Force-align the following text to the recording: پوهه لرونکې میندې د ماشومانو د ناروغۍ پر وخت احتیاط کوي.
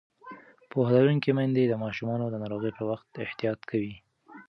پوهه 0.69 0.91
لرونکې 0.97 1.31
میندې 1.37 1.63
د 1.67 1.73
ماشومانو 1.83 2.25
د 2.29 2.35
ناروغۍ 2.43 2.71
پر 2.77 2.83
وخت 2.91 3.07
احتیاط 3.25 3.59
کوي. 3.69 3.95